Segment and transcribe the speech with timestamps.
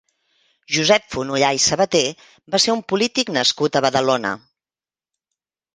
[0.77, 2.03] Josep Fonollà i Sabater
[2.55, 4.35] va ser un polític nascut a Badalona.